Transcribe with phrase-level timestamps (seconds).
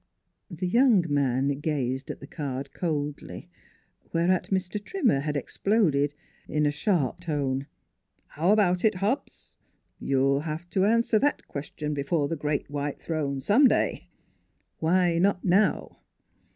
[0.49, 3.51] "The young man gazed at the card coldly;
[4.11, 4.83] whereat Mr.
[4.83, 6.15] Trimmer had exploded
[6.47, 7.23] in a sharp:"
[8.35, 9.57] How about it, Hobbs?
[9.99, 14.07] You'll have to answer that question before the great white throne, some day.
[14.79, 15.97] Why not now?